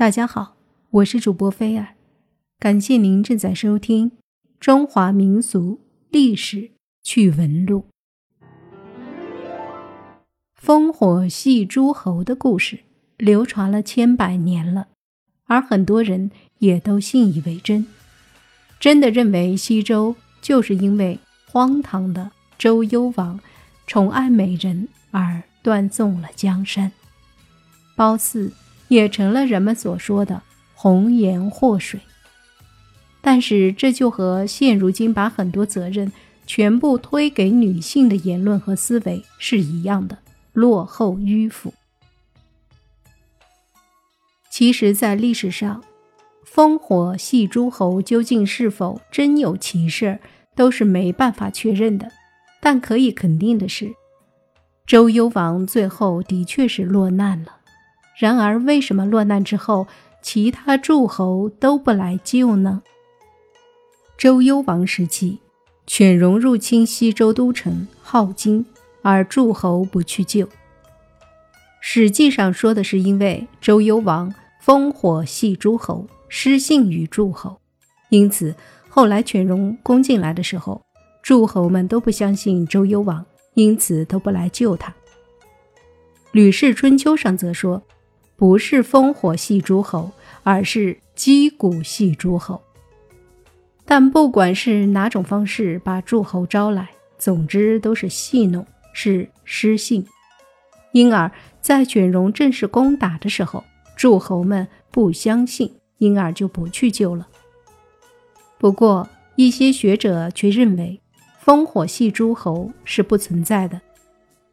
[0.00, 0.56] 大家好，
[0.88, 1.88] 我是主播菲尔，
[2.58, 4.10] 感谢您正在收听
[4.58, 6.70] 《中华民俗历史
[7.02, 7.84] 趣闻录》。
[10.58, 12.78] 烽火戏诸侯的故事
[13.18, 14.88] 流传了千百年了，
[15.44, 16.30] 而很多人
[16.60, 17.86] 也都信以为真，
[18.78, 23.38] 真的认为西周就是因为荒唐的周幽王
[23.86, 26.90] 宠爱美人而断送了江山。
[27.94, 28.50] 褒姒。
[28.90, 30.42] 也成了人们所说的
[30.74, 32.00] “红颜祸水”，
[33.22, 36.12] 但是这就和现如今把很多责任
[36.44, 40.18] 全部推给女性的言论和思维是一样的，
[40.52, 41.72] 落后迂腐。
[44.50, 45.84] 其实，在历史上，
[46.44, 50.18] 烽火戏诸侯究竟是否真有其事，
[50.56, 52.10] 都是没办法确认的。
[52.60, 53.94] 但可以肯定的是，
[54.84, 57.59] 周幽王最后的确是落难了。
[58.16, 59.86] 然而，为什么落难之后，
[60.20, 62.82] 其他诸侯都不来救呢？
[64.18, 65.38] 周幽王时期，
[65.86, 68.66] 犬戎入侵西周都城镐京，
[69.00, 70.46] 而诸侯不去救。
[71.80, 77.58] 史记上说的是，因为周幽王烽火戏诸侯，失信于诸侯，
[78.10, 78.54] 因此
[78.90, 80.82] 后来犬戎攻进来的时候，
[81.22, 83.24] 诸侯们都不相信周幽王，
[83.54, 84.92] 因此都不来救他。
[86.32, 87.82] 《吕氏春秋》上则说。
[88.40, 90.12] 不是烽火戏诸侯，
[90.44, 92.58] 而是击鼓戏诸侯。
[93.84, 100.06] 但不管是哪种方式把诸侯招来，总之都是戏弄，是失信。
[100.92, 101.30] 因而，
[101.60, 103.62] 在犬戎正式攻打的时候，
[103.94, 107.28] 诸侯们不相信，因而就不去救了。
[108.56, 110.98] 不过，一些学者却认为，
[111.44, 113.82] 烽火戏诸侯是不存在的。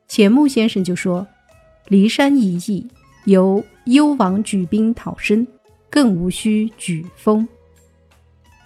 [0.09, 1.25] 钱穆先生就说
[1.87, 2.89] ：“骊山一役。”
[3.27, 5.45] 由幽王举兵讨申，
[5.89, 7.45] 更无需举封。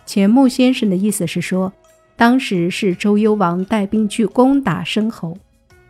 [0.06, 1.74] 钱穆先生的意思是说，
[2.16, 5.36] 当时是周幽王带兵去攻打申侯。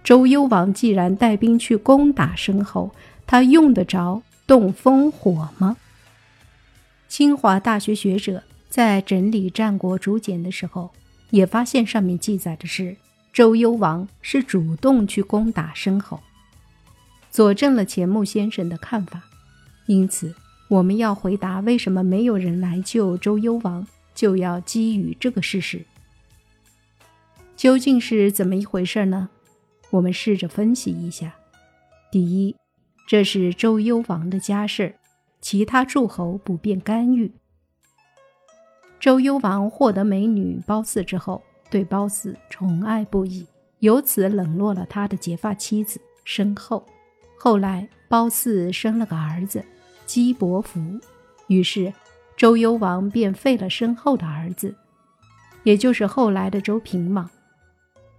[0.06, 2.90] 周幽王既然带兵去攻打申侯，
[3.28, 5.76] 他用得着动烽火吗？
[7.09, 10.92] 清华大学学者在整理战国竹简的时候，
[11.32, 12.96] 也发现上面记载的是
[13.34, 16.18] 周幽王是主动去攻打申侯。
[17.31, 19.24] 佐证了钱穆先生的看法，
[19.86, 20.36] 因此
[20.68, 25.86] 我们要回答为什么没有人来救周幽王，就要基于这个事实。
[27.56, 29.30] 究竟是怎么一回事呢？
[29.91, 31.34] 我们试着分析一下。
[32.12, 32.56] 第一，
[33.08, 34.96] 这是周幽王的家事，
[35.40, 37.31] 其他诸侯不便干预。
[39.00, 43.47] 周幽王获得美女褒姒之后，对褒姒宠爱不已，
[43.80, 46.86] 由此冷落了他的结发妻子申后。
[47.44, 49.66] 后来，褒姒生了个儿子
[50.06, 50.79] 姬伯服，
[51.47, 51.91] 于是
[52.38, 54.75] 周幽王便废了申后的儿子，
[55.63, 57.28] 也就是后来的周平王，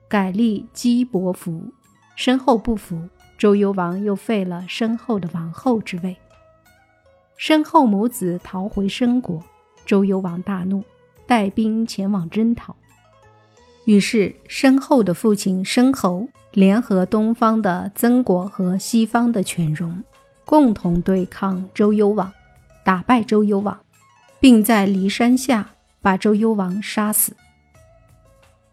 [0.08, 1.72] 改立姬伯服。
[2.16, 3.00] 申后不服，
[3.38, 6.16] 周幽王又废了申后的王后之位。
[7.36, 9.40] 申后母子逃回申国，
[9.86, 10.82] 周幽王大怒，
[11.28, 12.74] 带兵前往征讨。
[13.84, 20.04] 于是，申后的父亲申侯联合东方的曾国和西方的犬戎，
[20.44, 22.32] 共同对抗周幽王，
[22.84, 23.76] 打败周幽王，
[24.38, 25.70] 并在骊山下
[26.00, 27.34] 把周幽王杀死。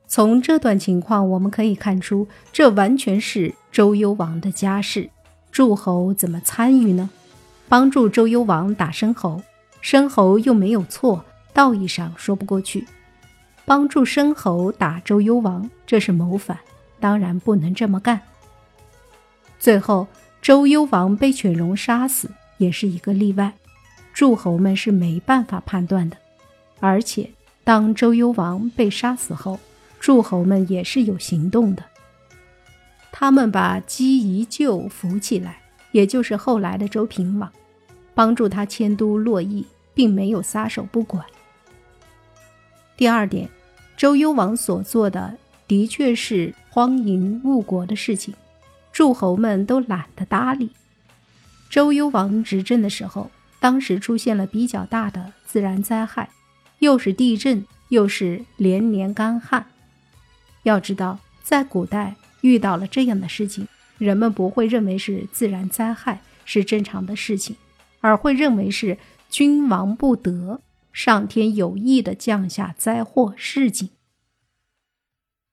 [0.07, 5.09] 从这段情况我们可以看出，这完全是周幽王的家事，
[5.51, 7.09] 诸侯怎么参与呢？
[7.67, 9.41] 帮助周幽王打申侯，
[9.81, 12.87] 申侯又没有错，道义上说不过去。
[13.69, 16.57] 帮助申侯打周幽王，这是谋反，
[16.99, 18.19] 当然不能这么干。
[19.59, 20.07] 最后，
[20.41, 23.53] 周幽王被犬戎杀死，也是一个例外，
[24.11, 26.17] 诸侯们是没办法判断的。
[26.79, 27.29] 而且，
[27.63, 29.59] 当周幽王被杀死后，
[29.99, 31.83] 诸侯们也是有行动的，
[33.11, 37.51] 他们把姬宜臼扶起来，也就是后来的周平王，
[38.15, 41.23] 帮助他迁都洛邑，并没有撒手不管。
[42.97, 43.47] 第二点。
[43.99, 45.35] 周幽王所做的
[45.67, 48.33] 的确是荒淫误国的事情，
[48.93, 50.71] 诸侯们都懒得搭理。
[51.69, 53.29] 周幽王执政的时候，
[53.59, 56.29] 当时出现了比较大的自然灾害，
[56.79, 59.65] 又是地震，又是连年干旱。
[60.63, 63.67] 要知道，在古代遇到了这样的事情，
[63.97, 67.57] 人们不会认为是自然灾害，是正常的事情，
[67.99, 68.97] 而会认为是
[69.29, 70.61] 君王不得。
[70.91, 73.89] 上天有意的降下灾祸示警，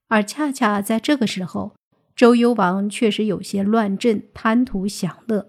[0.08, 1.74] 而恰恰在这个时候，
[2.14, 5.48] 周幽王确实有些乱政，贪图享乐。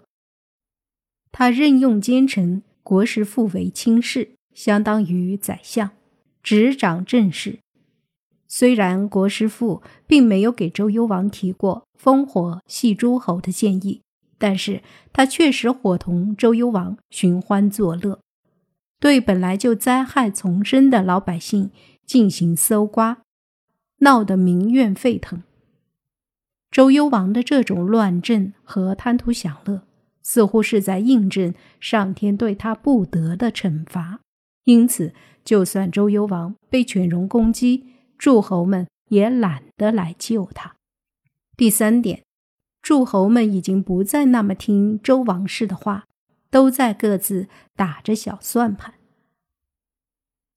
[1.32, 5.92] 他任用奸臣，国师父为卿士，相当于宰相，
[6.42, 7.60] 执掌政事。
[8.48, 14.02] 虽然国师父并没有给周幽王提过烽火戏诸侯的建议，
[14.38, 14.82] 但是
[15.12, 18.20] 他确实伙同周幽王寻欢作乐，
[19.00, 21.72] 对本来就灾害丛生的老百姓
[22.06, 23.20] 进行搜刮，
[24.00, 25.44] 闹得民怨沸腾。
[26.72, 29.84] 周幽王的这种乱政和贪图享乐，
[30.22, 34.20] 似乎是在印证上天对他不得的惩罚。
[34.66, 35.14] 因此，
[35.46, 37.86] 就算周幽王被犬戎攻击，
[38.18, 40.76] 诸侯们也懒得来救他。
[41.56, 42.24] 第三点，
[42.82, 46.06] 诸侯们已经不再那么听周王室的话，
[46.50, 48.94] 都在各自打着小算盘。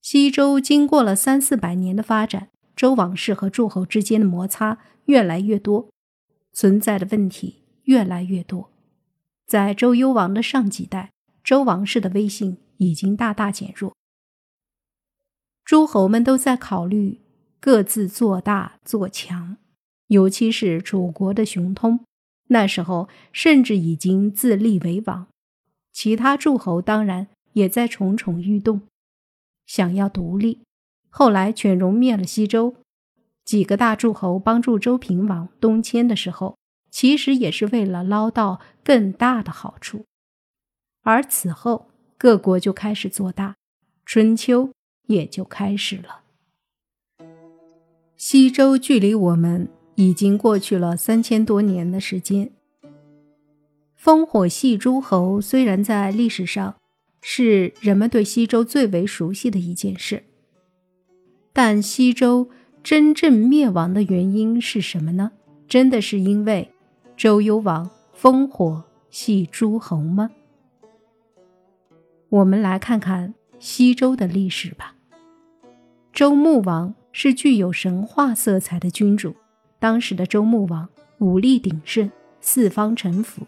[0.01, 5.89] 西周经过了三四百年的发展，周王室和诸侯之间的摩擦越来越多。
[6.53, 8.71] 存在的问题越来越多，
[9.47, 11.11] 在周幽王的上几代，
[11.43, 13.95] 周王室的威信已经大大减弱。
[15.63, 17.21] 诸侯们都在考虑
[17.61, 19.55] 各自做大做强，
[20.07, 22.03] 尤其是楚国的熊通，
[22.49, 25.27] 那时候甚至已经自立为王。
[25.91, 28.81] 其他诸侯当然也在蠢蠢欲动，
[29.65, 30.61] 想要独立。
[31.09, 32.75] 后来犬戎灭了西周。
[33.43, 36.57] 几个大诸侯帮助周平王东迁的时候，
[36.89, 40.05] 其实也是为了捞到更大的好处。
[41.01, 43.55] 而此后，各国就开始做大，
[44.05, 44.71] 春秋
[45.07, 46.21] 也就开始了。
[48.15, 52.51] 西周距离我们已经过去了三千多年的时间。
[54.03, 56.75] 烽火戏诸侯虽然在历史上
[57.21, 60.23] 是人们对西周最为熟悉的一件事，
[61.53, 62.49] 但西周。
[62.83, 65.33] 真正灭亡的原因是什么呢？
[65.67, 66.71] 真的是因为
[67.15, 67.87] 周幽王
[68.19, 70.31] 烽火戏诸侯吗？
[72.29, 74.95] 我们来看看西周的历史吧。
[76.11, 79.35] 周穆王是具有神话色彩的君主，
[79.77, 80.89] 当时的周穆王
[81.19, 82.09] 武力鼎盛，
[82.39, 83.45] 四方臣服。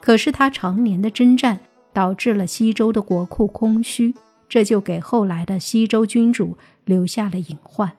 [0.00, 1.60] 可是他常年的征战
[1.92, 4.14] 导致了西周的国库空虚，
[4.48, 7.92] 这就给后来的西周君主留下了隐患。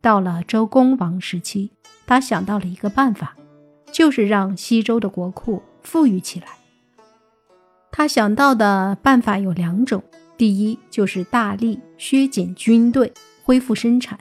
[0.00, 1.70] 到了周公王时期，
[2.06, 3.36] 他想到了一个办法，
[3.90, 6.46] 就是让西周的国库富裕起来。
[7.90, 10.02] 他想到的办法有两种：
[10.36, 13.12] 第一，就是大力削减军队，
[13.44, 14.18] 恢复生产，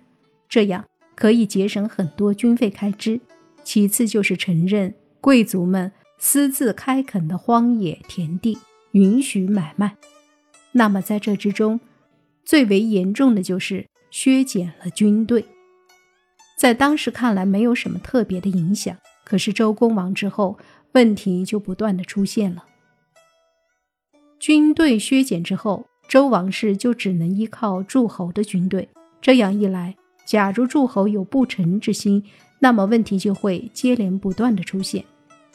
[0.50, 0.86] 这样
[1.16, 3.20] 可以节省很多军费开支；
[3.64, 5.92] 其次，就是承认贵族们
[6.24, 8.56] 私自开垦的荒野田地，
[8.92, 9.98] 允许买卖。
[10.72, 11.80] 那么，在这之中，
[12.46, 15.44] 最为严重的就是削减了军队。
[16.60, 18.96] 在当时看来没有什么特别的影响，
[19.26, 20.60] 可是周公王之后，
[20.92, 22.66] 问题就不断的出现了。
[24.40, 28.88] 军队削减之后，周王室就只能依靠诸侯的军队。
[29.20, 32.24] 这样一来，假如诸侯有不臣之心，
[32.60, 35.04] 那么问题就会接连不断的出现。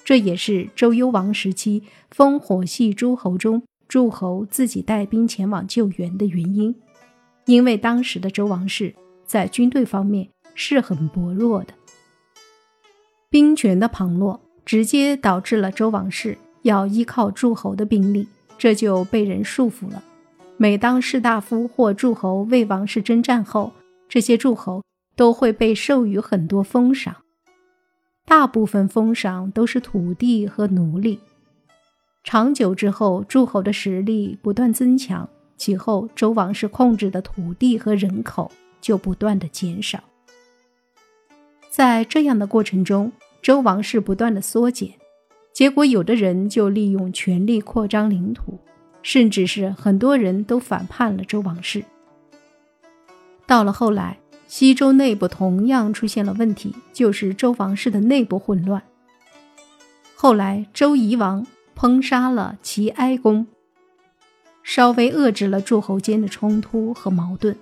[0.07, 1.83] 这也是周幽王时期
[2.17, 6.75] 烽火戏诸侯中，诸侯自己带兵前往救援的原因，
[7.45, 8.95] 因为当时的周王室
[9.27, 10.31] 在军队方面。
[10.59, 11.75] 是很薄弱的，
[13.29, 18.27] 兵权的旁落直接导致了周王室要依靠诸侯的兵力，
[18.57, 20.03] 这就被人束缚了。
[20.57, 23.71] 每当士大夫或诸侯为王室征战后，
[24.09, 24.83] 这些诸侯
[25.15, 27.15] 都会被授予很多封赏，
[28.27, 31.21] 大部分封赏都是土地和奴隶。
[32.25, 40.03] 长久之后，诸侯的实力不断增强，其后周王室控制的土地和人口就不断的减少。
[41.71, 44.91] 在这样的过程中，周王室不断的缩减，
[45.53, 48.59] 结果有的人就利用权力扩张领土，
[49.03, 51.85] 甚至是很多人都反叛了周王室。
[53.47, 58.83] 到了后来，西周内部同样出现了问题，就是周王室的内部混乱。
[60.15, 63.47] 后来，周夷王烹杀了齐哀公，
[64.63, 67.57] 稍微遏制了诸侯间的冲突和矛盾。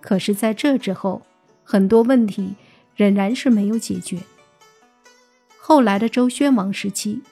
[0.00, 1.22] 可是，在这之后，
[1.64, 2.54] 很多问题。
[2.96, 4.18] 仍然是没有解决。
[5.58, 7.22] 后来的周宣王时期，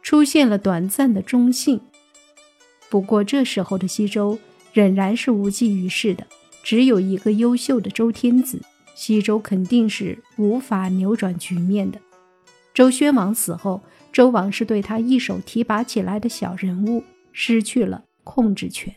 [0.00, 1.78] 出现了短暂的中兴。
[2.88, 4.38] 不过这时候的西周
[4.72, 6.26] 仍然是无济于事的，
[6.64, 8.60] 只有一个优秀的周天子，
[8.96, 12.00] 西周肯定是无法扭转局面的。
[12.72, 18.92] 周宣王死后，周王是对他一手提拔起来的小人物失去了控制权。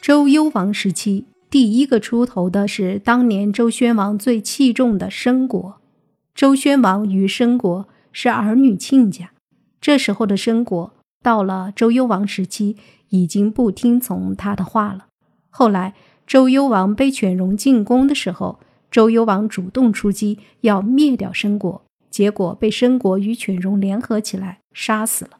[0.00, 1.26] 周幽王时期。
[1.48, 5.80] 第一个出头的是当年周宣王最器重的申国。
[6.34, 9.30] 周宣王与申国是儿女亲家。
[9.80, 10.92] 这时候的申国
[11.22, 12.76] 到了周幽王时期，
[13.10, 15.05] 已经不听从他的话了。
[15.58, 15.94] 后来，
[16.26, 18.60] 周幽王被犬戎进攻的时候，
[18.90, 25.38] 周幽王主动出击，要灭掉申国，结果被申国与犬戎联合起来杀死了。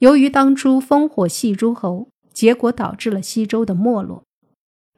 [0.00, 4.24] 由于当初烽火戏诸侯，结果导致了西周的没落。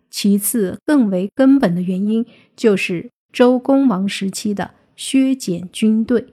[0.08, 2.24] 其次，更为根本的原因
[2.56, 6.32] 就是周公王时期的削减军队，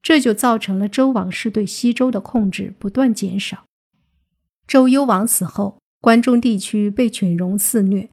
[0.00, 3.64] 这就造成了周王室对西周的控制不断减少。
[4.68, 8.08] 周幽王死后，关中地区被犬戎肆虐。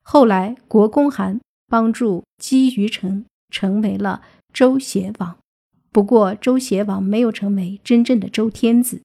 [0.00, 4.22] 后来，国公韩帮助姬于成成为了
[4.54, 5.36] 周邪王，
[5.92, 9.02] 不过周邪王没有成为真正的周天子。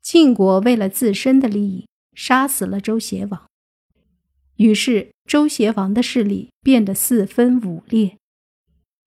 [0.00, 3.48] 晋国为了自身的利益，杀死了周邪王。
[4.58, 8.16] 于是，周邪王的势力变得四分五裂，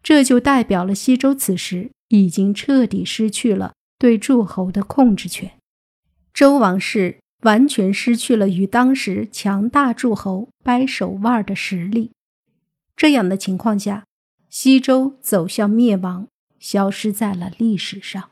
[0.04, 5.54] 这就代表了西周此时已经彻底失去了对诸侯的控制权，
[6.34, 12.12] 周王室完全失去了与当时强大诸侯掰手腕的实力。
[12.96, 14.06] 这样的情况下，
[14.50, 16.28] 西周走向灭亡，
[16.60, 18.32] 消失在了历史上。